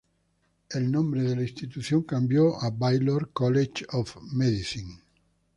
[0.71, 4.99] El nombre de la institución cambió a Baylor College of Medicine.